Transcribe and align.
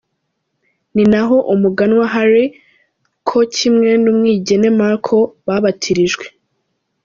Ni 0.93 1.03
naho 1.11 1.35
umuganwa 1.53 2.05
Harry, 2.13 2.45
co 3.27 3.39
kimwe 3.55 3.89
n'umwigeme 4.03 4.69
Markle 4.79 5.23
babatirijwe. 5.47 6.25